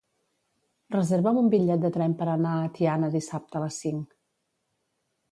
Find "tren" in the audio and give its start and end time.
1.97-2.15